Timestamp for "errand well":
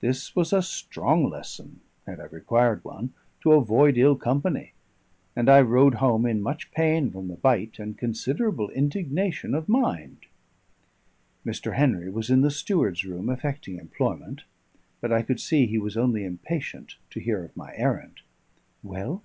17.74-19.24